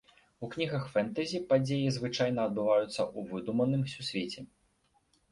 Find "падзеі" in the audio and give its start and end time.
1.51-1.91